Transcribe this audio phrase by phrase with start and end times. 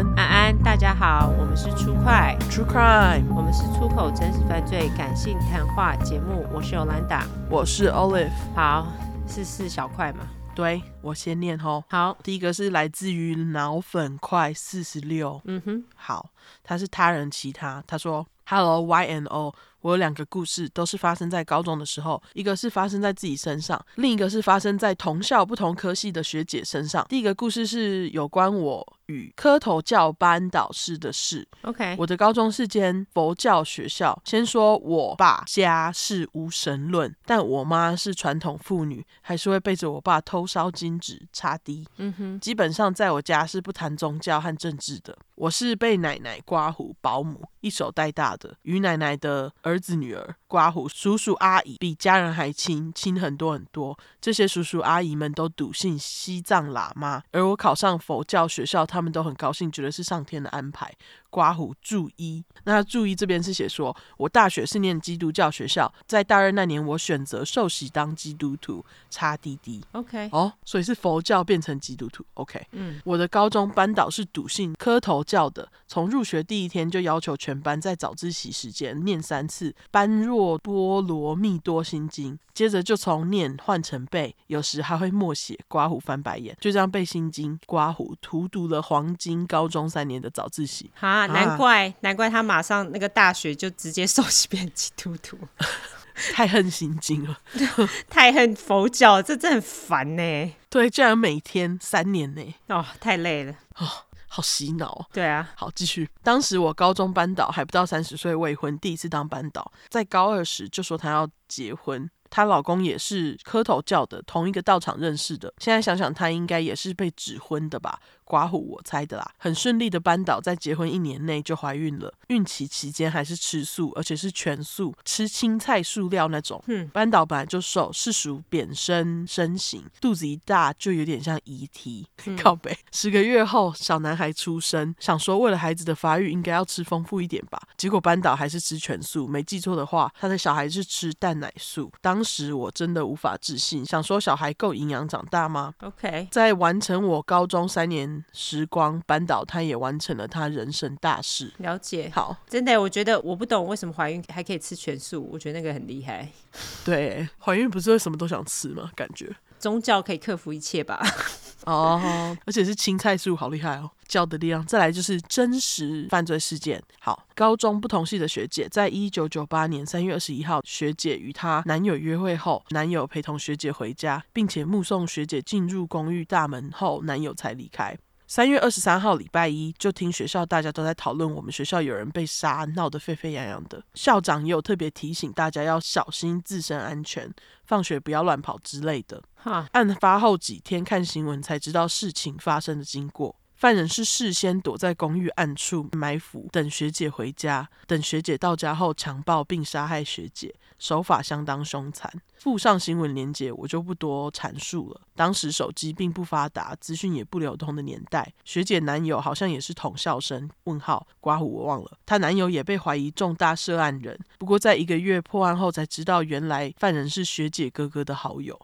[0.00, 2.34] 安，安安，大家好，我们是出快。
[2.50, 8.86] True Crime，我们是出口真实犯罪感性谈话节目，我是 Olanda，我是 Olive，好，
[9.28, 10.20] 是四小块嘛？
[10.54, 16.30] 对，我先念吼，好，第一个是来自于脑粉块四十六，嗯哼，好，
[16.64, 19.54] 他是他人其他，他说 Hello Y N O。
[19.82, 27.06] 我有两个故事，都是发生在高中的时候，一个是发生在自己身上，另一个是发生在同校不同科系的学姐身上。
[27.08, 31.46] 第一个故事是有关我与磕头教班导师的事。
[31.62, 34.18] OK，我的高中是间佛教学校。
[34.24, 41.86] 先说我爸家是无神论，但我妈是传统妇女，还是会背着我爸偷烧金纸插滴。
[41.96, 45.16] 嗯哼，基本上在我家是不谈宗教和政治的。
[45.34, 53.98] 我是被奶奶刮胡保姆一手带大的，与奶奶的儿子女儿刮胡叔叔阿姨比家人还亲，亲很多很多。
[54.20, 60.92] 这些叔叔阿姨们都笃信西藏喇嘛，而我考上佛教学校，他们都很高兴，觉得是上天的安排。
[61.30, 69.80] 刮胡注一，那注一这边是写说，我大学是念基督教学校，在大二那年我选择受洗当基督徒，插滴滴。
[69.92, 72.24] OK，哦，所以是佛教变成基督徒。
[72.34, 90.90] OK，嗯，我的高中班导是笃信磕头教的，从入学第一天就要求全班在早自习时间念三次般若波罗蜜多心经，接着就从念换成背，有时还会默写，刮胡翻白眼，就这样背心经，刮胡荼毒了黄金高中三年的早自习。
[90.98, 95.38] 啊，难怪、啊、难怪他马上那个大学就直接受洗变基督徒，
[96.34, 97.38] 太恨心经了，
[98.10, 100.54] 太恨佛教，这真的很烦呢。
[100.68, 103.86] 对，居然每天三年呢，哦，太累了，哦，
[104.26, 105.06] 好洗脑。
[105.12, 106.08] 对啊，好，继续。
[106.24, 112.10] 当时我高中班导还不到三十岁，未婚，第一次当班导，在高二时就说他要结婚。
[112.32, 115.52] 她老公也是磕头教的，同一个道场认识的。
[115.58, 117.98] 现在想想，她应该也是被指婚的吧？
[118.30, 119.28] 刮胡，我猜的啦。
[119.38, 126.62] 很顺利的班导在结婚一年内就怀孕了，孕期期间还是吃素，而且是全素，吃青菜素料那种。
[126.68, 132.06] 嗯，班导本来就瘦，是属扁身身形，肚子一大就有点像遗体。
[132.26, 132.78] 嗯、靠北。
[132.92, 137.60] 十个月后，小男孩出生，想说为了孩子的发育，应该要吃丰富一点吧？
[137.76, 141.90] 结果班导还是吃全素，没记错的话，他的小孩是吃蛋奶素。
[142.00, 151.52] 当当时我真的无法置信，想说小孩够营养长大吗？OK，在完成我高中三年时光，扳倒他也完成了他人生大事。
[151.58, 156.28] 了解，好，真的，我觉得我不懂为什么怀孕还可以吃全素，我觉得那个很厉害。
[156.84, 158.90] 对，怀孕不是会什么都想吃吗？
[158.94, 161.00] 感觉宗教可以克服一切吧？
[161.66, 163.90] 哦，而且是青菜素，好厉害哦！
[164.08, 164.64] 教的力量。
[164.64, 166.82] 再来就是真实犯罪事件。
[166.98, 177.94] 好，高中不同系的学姐，在一九九八年三月二十一号，学姐与她男友约会后，男友陪同学姐回家，并且目送学姐进入公寓大门后，男友才离开。
[178.30, 183.82] 三月二十三号礼拜一，就听学校大家都在讨论我们学校有人被杀，闹得沸沸扬扬的。
[183.94, 187.28] 校长也有特别提醒大家要小心自身安全，
[187.64, 189.20] 放学不要乱跑之类的。
[189.34, 193.34] 哈，案发后几天看新闻才知道事情发生的经过。
[193.56, 202.08] 犯人是事先躲在公寓暗处埋伏，等学姐回家，等学姐到家后强暴并杀害学姐，手法相当凶残。
[202.40, 205.02] 附上新闻连结，我就不多阐述了。
[205.14, 210.48] 当时手机并不发达，资讯也不流通的年代，学姐男友好像也是同校生。
[210.64, 211.98] 问号，刮胡我忘了。
[212.06, 218.58] 她男友也被怀疑重大涉案人，不过在一个月破案后才知道，原来犯人是学姐哥哥的好友。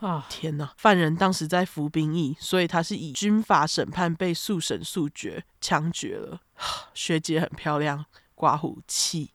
[0.00, 0.74] 啊，天哪！
[0.76, 6.42] 犯人当时在服兵役，所以他是以军法审判被速审速决，枪决了。
[6.92, 8.04] 学姐很漂亮，
[8.34, 9.30] 刮胡气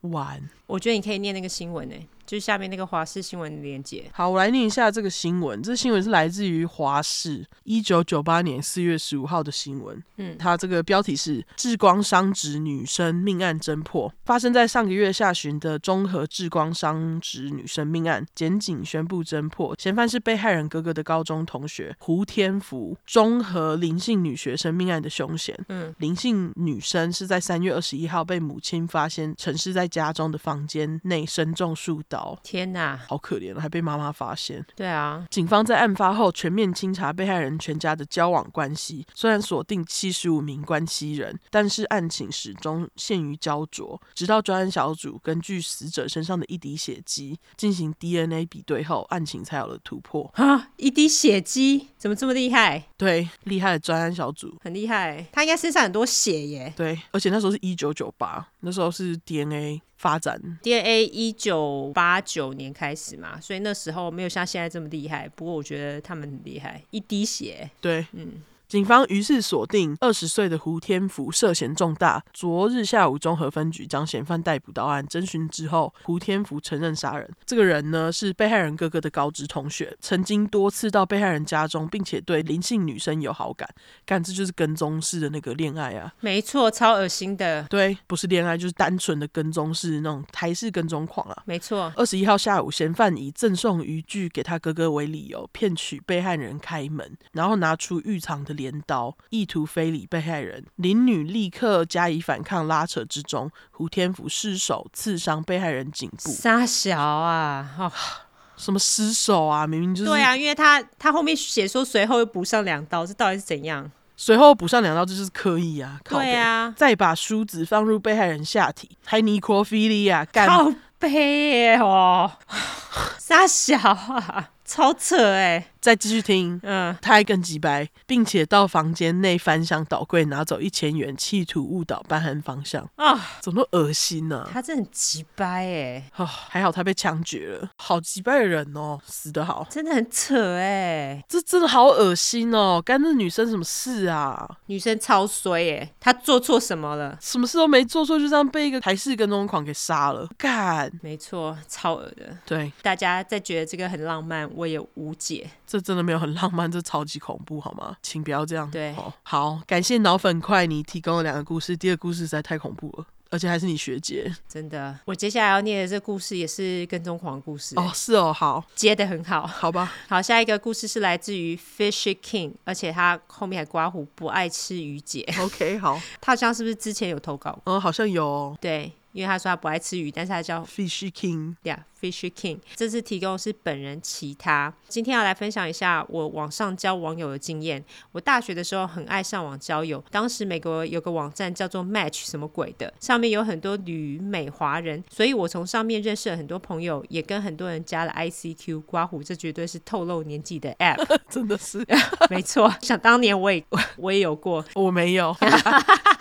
[0.00, 0.48] 完。
[0.74, 1.94] 我觉得你可以念那个新闻呢。
[2.26, 4.10] 就是下面那个华视新闻的连接。
[4.10, 5.62] 好，我来念一下这个新闻。
[5.62, 10.02] 这新闻是来自于华视，一九九八年四月十五号的新闻。
[10.16, 22.96] 嗯，它这个标题是“志光商职女生命案侦破”，发生在上个月下旬的中和志光商职女生命案，检警宣布侦破，嫌犯是被害人哥哥的高中同学胡天福。
[23.04, 25.54] 中和林姓女学生命案的凶嫌。
[25.68, 32.38] 嗯，林姓女生是在三月二十一号被母亲发现沉尸在家中的房间内，身中数刀。
[32.42, 34.64] 天哪，好可怜，还被妈妈发现。
[34.74, 44.00] 对啊，警方在案发后全面清查被害人全家的交往关系，虽然锁定七十五名关系人，但是案情始终陷于焦灼。
[44.14, 50.30] 直到专案小组根据死者身上的一滴血迹进行 DNA 比对后，案情才有了突破。
[50.34, 52.88] 啊，一滴血迹怎么这么厉害？
[52.96, 56.72] 对，厉害的专案小组很厉害，他应该身上很多血耶。
[56.76, 59.80] 对，而且那时候是一九九八，那时候是 DNA。
[59.96, 65.28] 发展 DNA 一九八九年开始嘛，所以那时候没有像现在这么厉害。
[65.34, 68.42] 不过我觉得他们很厉害，一滴血，对，嗯。
[68.74, 75.06] 警方于是锁定二十岁的胡天福涉嫌重大，昨日下午综合分局将嫌犯逮捕到案。
[75.06, 77.30] 侦讯之后，胡天福承认杀人。
[77.46, 83.68] 这个人呢是被害人哥哥的高职同学，曾经多次到被害人家中，并且对林姓女生有好感。
[84.04, 86.12] 干，这就是跟踪式的那个恋爱啊！
[86.18, 87.62] 没错，超恶心的。
[87.70, 91.42] 对，不是恋爱，就是单纯的跟踪式那种台式跟踪狂啊！
[91.46, 91.92] 没错。
[91.94, 100.64] 二十一号下午，嫌犯以赠送渔具给他哥哥为理由，骗取被害人开门，然后拿出预藏的镰刀，意图非礼被害人。
[100.76, 106.30] 林女立刻加以反抗，拉扯之中，胡天福失手刺伤被害人颈部。
[106.30, 107.68] 杀小啊！
[107.78, 107.92] 哦，
[108.56, 109.66] 什么失手啊？
[109.66, 113.90] 明明就是对啊，因为他他后面写说随后又补上两刀，这到底是怎样？
[114.16, 116.00] 随后补上两刀，这就是刻意啊！
[116.04, 122.30] 对啊，再把梳子放入被害人下体，还尼克菲利亚干靠背哦，
[123.18, 124.50] 杀小啊！
[124.64, 125.70] 超扯哎、欸！
[125.80, 133.38] 再继续听，嗯，他还更机掰，并且到房间内翻箱倒柜拿走一千元，企图误导办案方向啊！
[133.42, 134.50] 怎么那么恶心呢、啊？
[134.50, 136.10] 他真的很急掰哎！
[136.16, 141.22] 哦，还好他被枪决了，好急掰的人哦，死得好，真的很扯哎！
[141.28, 144.48] 这真的好恶心哦，干这女生什么事啊？
[144.66, 147.18] 女生超衰哎，她做错什么了？
[147.20, 150.90] 什么事都没做错，就这样被一个台式跟踪狂给杀了，干！
[151.02, 152.34] 没错，超恶的。
[152.46, 154.48] 对，大家在觉得这个很浪漫。
[154.54, 157.96] 我也无解，这真的没有很浪漫，这超级恐怖，好吗？
[158.02, 158.70] 请不要这样。
[158.70, 164.96] 对，哦、好，感谢脑粉块你提供了两个故事，第二个故事实在太恐怖了，而且还是你学姐，真的。
[165.04, 169.92] 我接下来要念的这个故事也是跟踪狂故事哦，是哦，好，接的很好，好吧。
[170.08, 175.26] 好，下一个故事是来自于 Fishy King，而且他后面还刮胡不爱吃鱼姐。
[175.40, 177.58] OK，好， 他好像是不是之前有投稿？
[177.64, 178.58] 嗯，好像有、哦。
[178.60, 178.92] 对。
[179.14, 182.58] 因为他说他不爱吃鱼，但是他叫 Fishy King，对呀，Fishy King。
[182.74, 184.74] 这次提供的是本人其他。
[184.88, 187.82] 今天要来分享一下我网上交网友的经验。
[188.10, 198.82] 我大学的时候很爱上网交友，当时美国有个网站叫做 Match 什么鬼的，上面有很多旅美华人，所以我从上面认识了很多朋友，也跟很多人加了 ICQ。
[198.82, 201.86] 刮胡，这绝对是透露年纪的 App， 真的是，
[202.28, 202.74] 没错。
[202.82, 203.64] 想当年我也
[203.96, 205.34] 我也有过，我没有。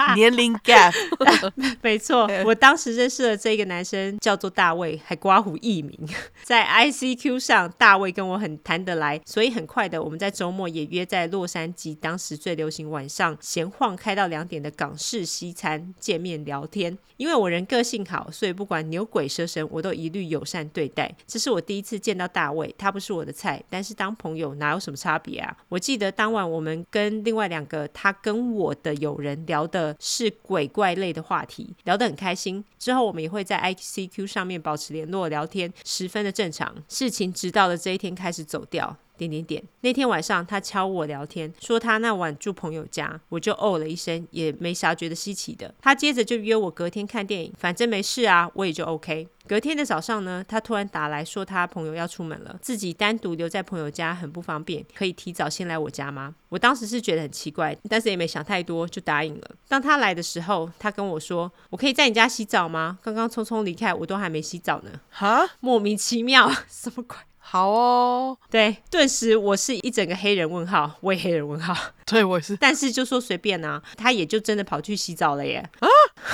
[0.16, 0.94] 年龄 gap，
[1.82, 5.98] 没错， 我当时认识了这个男生，叫做大卫，还刮胡艺名。
[6.44, 16.98] 在 ICQ 上，大卫跟我很谈得来，所以很快的，我们在周末也约在洛杉矶，当时最流行晚上闲晃开到两点的港式西餐见面聊天。
[17.18, 21.14] 因为我人个性好，所以不管牛鬼蛇神，我都一律友善对待。
[21.26, 25.56] 这是我第一次见到大卫，他不是我的菜，但是当朋友哪有什么差别啊？
[25.70, 29.66] 我记得当晚我们跟另外两个他跟我的友人聊
[30.00, 32.64] 是鬼怪类的话题，聊得很开心。
[32.78, 36.76] 之后我们也会在 ICQ 上面保持联络聊天，十分的正常。
[36.90, 38.96] 事情直到了这一天开始走掉。
[39.28, 39.64] 点点点。
[39.82, 45.74] 那天晚上他敲我聊天，说他那晚住朋友家，我就哦了一声，也没啥觉得稀奇的。
[45.82, 49.28] 他接着就约我隔天看电影，反正没事啊，我也就 OK。
[49.46, 56.34] 隔天的早上呢，他突然打来说他朋友要出门了，自己单独留在朋友家很不方便，可以提早先来我家吗？
[56.48, 59.52] 我当时是觉得很奇怪，但是也没想太多，就答应了。
[59.68, 63.00] 当他来的时候，他跟我说：“我可以在你家洗澡吗？
[63.04, 67.18] 刚刚匆匆离开，我都还没洗澡呢。”哈，莫名其妙， 什么鬼？
[67.46, 71.76] 好哦，对，顿时我是一整个黑人问号，我也黑人问号，
[72.08, 75.58] 对我也是，但是就说随便啊，他也就真的跑去洗澡了耶。
[75.80, 75.88] 啊，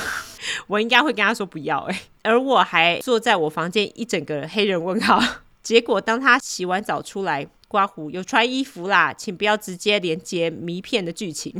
[0.68, 5.22] 我应该会跟他说不要哎，而我还坐在我房间一整个黑人问号。
[5.62, 11.54] 结果当他洗完澡出来，刮胡有穿衣服啦，请不要直接连接迷片的剧情。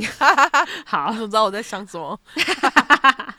[0.86, 2.18] 好，我知道我在想什么。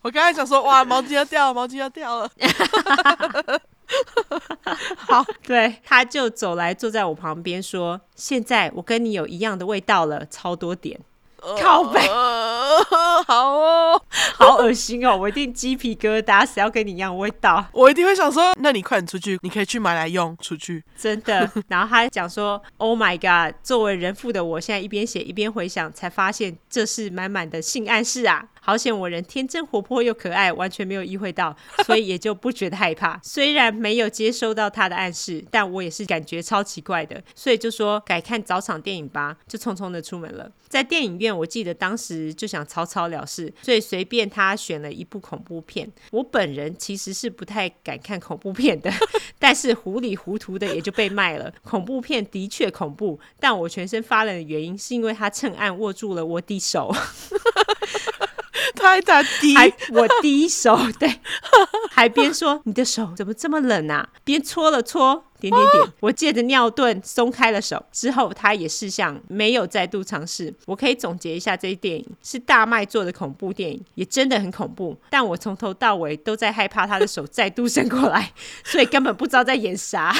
[0.04, 2.30] 我刚才想说，哇，毛巾要掉了，毛巾要掉了。
[4.98, 11.00] 好，对，他就走来坐在我旁边说：“现在我跟你有一样的味道了，超多点，
[11.62, 12.00] 靠北，
[13.28, 14.02] 好哦，
[14.36, 17.66] 好恶心哦，我一定鸡皮疙瘩，谁要跟你一样味道？
[17.72, 21.50] 我一定会想说，那你快点出去，你可以去买来用，出去，真的。
[21.68, 33.20] 然后他讲说，Oh my god，作为人父的我现在一边写一边回想，才发现这是满满的性暗示啊。”好险我人天真活泼又可爱，完全没有意会到，所以也就不觉得害怕。
[33.24, 40.52] 虽然没有接收到他的暗示，但我也是感觉超奇怪的，所以就说改看早场电影吧，就匆匆的出门了。
[40.70, 45.92] 在电影院，我记得当时就想草草了事，所以随便他选了一部恐怖片。
[46.12, 48.90] 我本人其实是不太敢看恐怖片的，
[49.40, 51.52] 但是糊里糊涂的也就被卖了。
[51.64, 56.96] 恐怖片的确恐怖，但我全身发冷的原因是因为他趁暗握住了我的手。
[59.56, 61.20] 还我第一手，对，
[61.92, 64.10] 还边说你的手怎么这么冷啊？
[64.24, 65.94] 边搓了搓点点点。
[66.00, 70.54] 我借着尿遁松开了手，之后他也试想，没有再度尝试。
[70.66, 74.96] 我可以总结一下，这一电影是大麦做的恐怖电影，也真的很恐怖。
[75.10, 78.32] 但我从头到尾都在害怕他的手再度伸过来，
[78.64, 80.16] 所以根本不知道在演啥。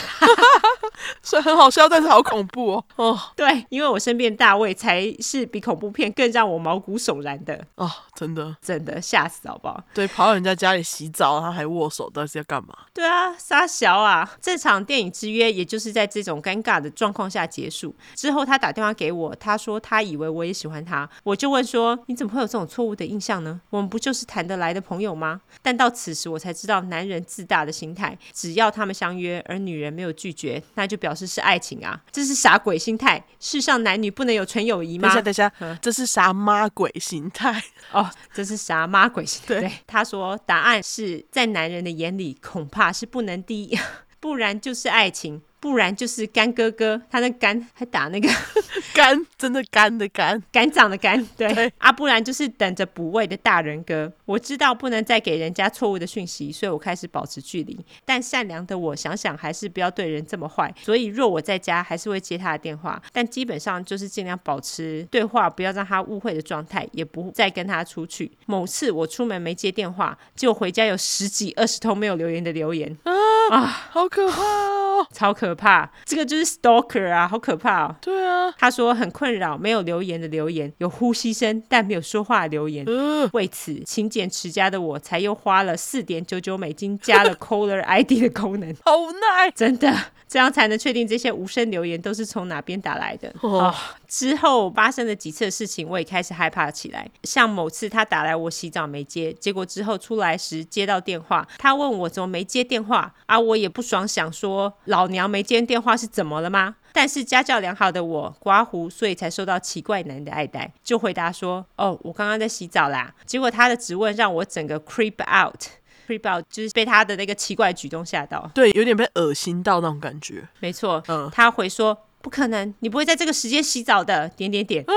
[1.22, 2.86] 所以很好笑，但是好恐怖哦。
[2.98, 7.60] 哦，对，因为我身边大卫才是比恐怖片更让我毛骨悚然的。
[7.76, 9.84] 哦，真的，真的吓死好不好？
[9.94, 12.74] 对，跑到人家家里洗澡，他还握手，到底是要干嘛？
[12.94, 14.30] 对啊，撒小啊！
[14.42, 17.94] 这场电影之约也就是在这种尴尬的状况下结束。
[18.16, 23.62] 之后他打电话给我，他说他以为我也喜欢他，我就问说你怎么会有这种错误的印象呢？
[23.70, 25.42] 我们不就是谈得来的朋友吗？
[25.62, 32.02] 但到此时我才知道男人自大的心态，只要他们相约，而女人没有拒绝，那就表示是爱情啊！
[32.12, 33.24] 这是啥鬼心态？
[33.40, 35.10] 世上男女不能有纯友谊吗？
[35.10, 37.62] 等一下，等一下，嗯、这是啥妈鬼心态？
[37.92, 39.48] 哦，这是啥妈鬼心态？
[39.48, 43.78] 对，对，他说答案是在男人的眼里恐怕是不能低，
[44.22, 45.42] 不然就是爱情。
[45.62, 48.28] 不然就是干哥哥，他那干还打那个
[48.96, 54.12] 干，真的干的干，干长的干，对，对啊，不然就是等着补位的大人哥。
[54.26, 57.78] 我知道不能再给人家错误的讯息，所以我开始保持距离。
[58.04, 60.74] 但善良的我想想，还是不要对人这么坏。
[60.82, 68.32] 所以若我在家，还是会接他的电话，但基本上就是尽量保持对话，不要让他误会的状态，也不再跟他出去。
[68.48, 73.14] 某次我出门没接电话，结果回家有十几二十通没有留言的留言啊，
[73.50, 75.52] 啊，好可怕哦， 超可。
[75.56, 77.96] 怕，这个就是 stalker 啊，好可怕哦。
[78.02, 82.86] 对啊，他说很困扰，没有留言的留言，有呼吸声但没有说话的留言。
[82.86, 88.74] 呃、为此勤俭持家的我才又花了四点九九美金加了 caller ID 的功能。
[88.86, 89.94] 好耐，真的。
[90.28, 93.28] 这样才能确定这些无声留言都是从哪边打来的。
[93.42, 93.76] 哦，oh,
[94.08, 97.06] 之后发生了几次的事情，我也开始害怕起来。
[97.26, 106.76] 像某次他打来，我洗澡没接，结果之后出来时接到电话，他问我怎么没接电话，啊，我也不爽，想说老娘没接电话是怎么了吗？
[106.92, 113.14] 但是家教良好的我刮胡，所以才受到奇怪男的爱戴，就回答说：哦，我刚刚在洗澡啦。
[113.26, 116.46] 结果他的质问让我整个 creep out，creep out。
[116.50, 120.46] 就是被他的那个奇怪举动吓到，对，有点被恶心到那种感觉。
[120.60, 124.28] 没错，嗯，他回说不可能，你不会在这个时间洗澡的。
[124.28, 124.94] 点点点啊，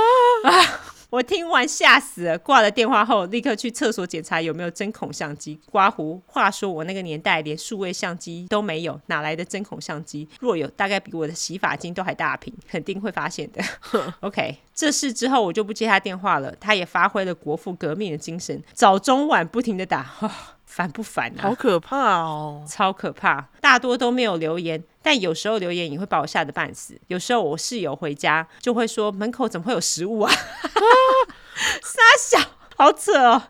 [0.50, 0.80] 啊！
[1.14, 5.60] 我听完吓死了，挂了电话后立刻去厕所检查有没有针孔相机。
[5.70, 10.28] 刮胡，话说我那个年代连数位相机都没有，哪来的针孔相机？
[10.40, 13.62] 若有，大概比我的洗发精都还大瓶，肯定会发现的。
[13.78, 16.52] 呵 OK，这事之后我就不接他电话了。
[16.58, 20.16] 他也发挥了国父革命的精神，早中晚不停的打。
[20.20, 20.28] 哦
[20.74, 21.42] 烦不烦啊？
[21.42, 23.48] 好可怕哦， 超可怕！
[23.60, 27.00] 大多都没有留言，但有时候留言也会把我吓得半死。
[27.06, 30.32] 有时候我室友回家就会说：“门口怎么会有食物啊？”
[31.80, 32.38] 傻小，
[32.76, 33.44] 好扯哦。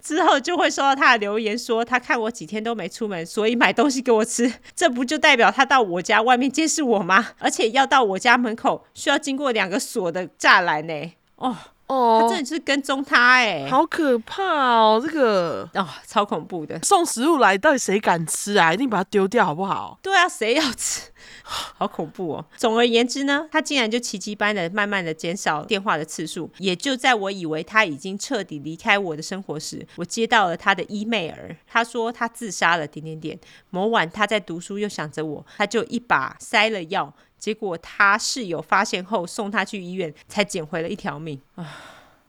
[0.00, 7.32] 之后就会收到他的留言说：“他看我几天都没出门，所以买东西给我吃。”这不就代表他到我家外面监视我吗？
[7.38, 11.12] 而且要到我家门口需要经过两个锁的栅栏呢。
[11.36, 11.54] 哦。
[11.90, 15.02] 哦，他真的是跟踪他哎，好可怕哦！
[15.04, 16.78] 这个哦，超恐怖的。
[16.84, 18.72] 送食物来，到底谁敢吃啊？
[18.72, 19.98] 一定把它丢掉好不好？
[20.00, 21.10] 对啊，谁要吃？
[21.42, 22.44] 好恐怖哦！
[22.56, 26.48] 总而言之呢，他竟然就奇迹般的慢慢的减少电话的次数。
[26.58, 31.34] 也就在我以为他已经彻底离开我的生活时，我接到了他的 email。
[31.66, 33.38] 他说他自杀了，点点点。
[33.70, 37.12] 某晚他在读书，又想着我，他就一把塞了药。
[37.40, 41.66] 结果他室友发现后送他去医院，才捡回了一条命啊！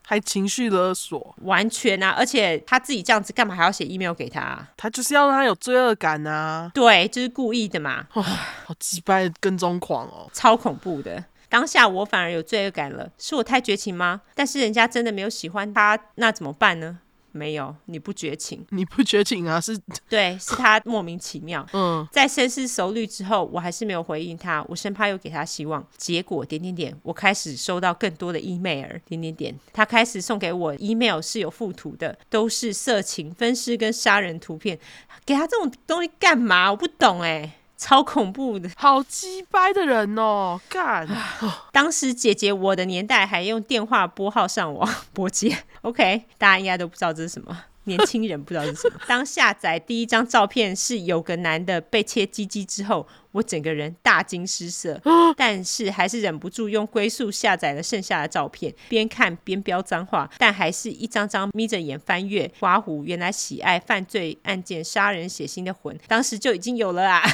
[0.04, 2.10] 还情绪勒索，完全啊！
[2.10, 4.68] 而且他自己这样子，干嘛还要写 email 给他啊？
[4.76, 6.70] 他就是要让他有罪恶感啊！
[6.74, 8.06] 对，就是故意的嘛！
[8.14, 11.24] 哇，好鸡掰的跟踪狂哦，超恐怖的。
[11.48, 14.22] 当下我反而有罪恶感了，是我太绝情吗？
[14.34, 16.98] 但是人家真的没有喜欢他，那怎么办呢？
[17.32, 19.60] 没有，你不绝情，你不绝情啊？
[19.60, 21.66] 是， 对，是他莫名其妙。
[21.72, 25.84] 嗯，在深思熟虑之后，我还是没有回应他，我生怕又给他希望。
[25.96, 28.98] 结果点点点，我开始收到更多的 email。
[29.06, 34.78] 点点点，他开始送给我 email 是有附图的，都是色情、分尸跟杀人图片。
[35.24, 36.70] 给他这种东西干嘛？
[36.70, 37.58] 我不懂哎。
[37.76, 40.60] 超恐怖的， 好鸡掰的人哦！
[40.68, 41.08] 干，
[41.72, 47.64] 当时姐姐我的年代还用电话拨号上网 拨接，OK，大家应该都不知道这是什么。
[47.84, 48.96] 年轻人不知道是什么。
[49.08, 55.00] 当下载第一张照片是有个男的被切鸡鸡之后，我整个人大惊失色，
[55.36, 62.50] 但是还是忍不住用龟速下载了剩下的照片，边看边飙脏话，但还是一张张眯着眼翻阅。
[62.60, 67.22] 刮胡，原来喜爱犯罪案件、杀人血腥的魂，当时就已经有了啊！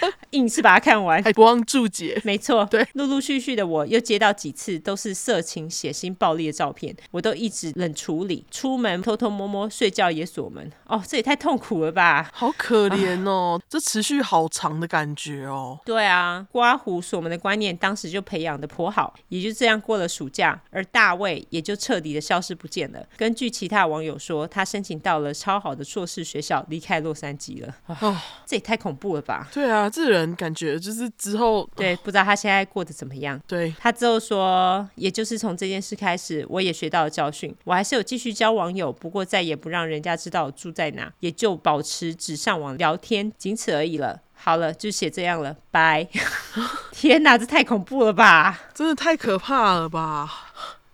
[0.30, 2.20] 硬是把它看完，还不忘注解。
[2.24, 10.70] 没错，对，陆陆续续的我又接到几次都是色情、血腥、暴力的照片，我都一直冷处理，出门偷偷摸摸，睡觉也锁门。
[10.86, 12.30] 哦，这也太痛苦了吧！
[12.32, 15.78] 好可怜哦，这持续好长的感觉哦。
[15.84, 23.06] 对啊，刮胡锁门的观念当时就培养的颇好，也就这样过了暑假，而大卫也就彻底的消失不见了。
[23.16, 27.74] 根据其他网友说，他申请到了超好的硕士学校，离开洛杉矶了。
[27.86, 29.48] 啊，这也太恐怖了吧！
[29.52, 33.40] 对啊，这人感觉就是之后对，不知道他现在过得怎么样。
[33.46, 37.54] 对，他之后说，也就是从这件事开始，我也学到了教训。
[37.64, 44.20] 我还是有继续交网友，不过再也不让人家知道我住在哪，也就保持只上网聊天，仅此而已了。
[44.42, 46.08] 好了，就写这样了，拜。
[46.92, 48.58] 天哪，这太恐怖了吧！
[48.72, 50.49] 真的太可怕了吧！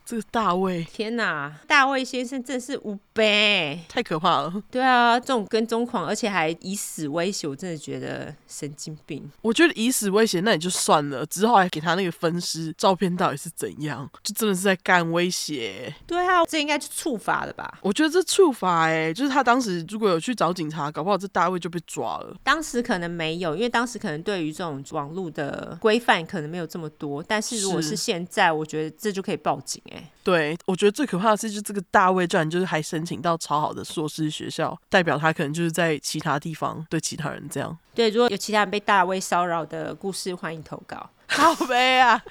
[0.06, 4.62] 这个大卫，天哪，大卫先生真是无悲，太可怕了。
[4.70, 9.28] 对啊，这种跟踪狂，而且还以死威胁，我真的觉得神经病。
[9.42, 14.08] 我觉得以死威胁那也就算了，之后还给他那个分尸照片，到底是怎样？
[14.22, 15.92] 就真的是在干威胁。
[16.06, 17.80] 对啊，这应该是处罚了吧？
[17.82, 22.36] 我觉得这处罚，哎，就是他当时如果有去找警察，搞不好这大卫就被抓了。
[22.44, 27.20] 当时可能没有，因为当时可能对于这种网络的规范可能没有这么多。
[27.20, 29.95] 但是如果是现在，我觉得这就可以报警，哎。
[30.24, 37.76] 对，我觉得最可怕的是，就这个大卫居然就是还申请到超好的硕士学校，代表他可能就是在其他地方对其他人这样。
[37.94, 41.10] 对，如果有其他人被大卫骚扰的故事，欢迎投稿。
[41.28, 42.22] 好悲啊！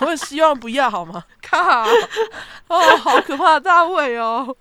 [0.00, 1.24] 我希望不要好吗？
[1.42, 1.58] 靠！
[2.68, 4.56] 哦，好可怕的大卫哦，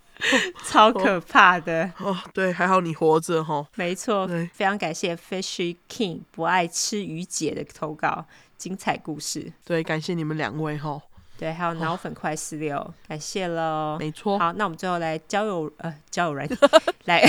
[0.65, 2.17] 超可怕的哦。
[2.33, 3.67] 对，还好你活着哈、哦。
[3.75, 8.25] 没错，对，非常感谢 Fishy King 不爱吃鱼姐的投稿，
[8.57, 9.53] 精彩故事。
[9.63, 11.01] 对，感谢你们两位哈。
[11.39, 13.95] 对，还有脑粉快四六，哦、感谢喽。
[13.97, 14.37] 没错。
[14.37, 16.57] 好，那我们最后来交友呃交友软体
[17.05, 17.23] 来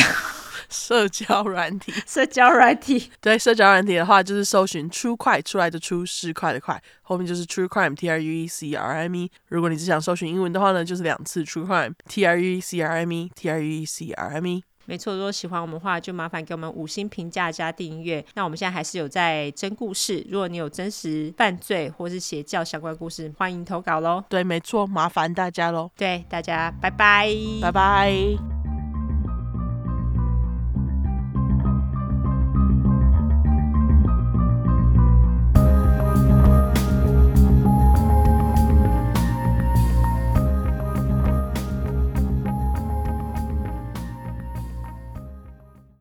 [0.68, 3.08] 社交软体社交软体。
[3.20, 9.30] 对，社交软体的话就是搜寻 True Crime 出来的出是快的快，后面就是 True Crime T R U E C R M E。
[9.46, 14.10] 如果你只想搜寻英文的话呢，就是两次 True Crime T R U E C R M E T R U E C
[14.10, 14.64] R M E。
[14.90, 18.24] 没错，如果喜欢我们的话，就麻烦给我们五星评价加订阅。
[18.34, 24.24] 那我们现在还是有在真故事，如果你有真实犯罪或是邪教相关故事，欢迎投稿喽。
[24.28, 25.88] 对，没错，麻烦大家喽。
[25.96, 27.30] 对，大家拜拜，
[27.62, 28.59] 拜拜。